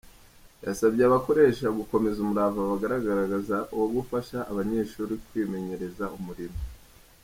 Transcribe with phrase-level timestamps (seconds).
[0.65, 6.59] Yasabye abakoresha gukomeza umurava bagaragaza wo gufasha abanyeshuri kwimenyereza umurimo.